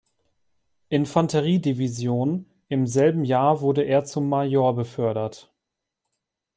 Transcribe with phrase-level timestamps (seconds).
[0.89, 5.51] Infanteriedivision, im selben Jahr wurde er zum Major befördert.